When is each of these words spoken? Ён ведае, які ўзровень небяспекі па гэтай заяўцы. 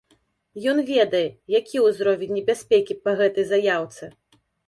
Ён 0.69 0.77
ведае, 0.91 1.21
які 1.59 1.83
ўзровень 1.87 2.33
небяспекі 2.39 2.93
па 3.05 3.11
гэтай 3.23 3.45
заяўцы. 3.53 4.13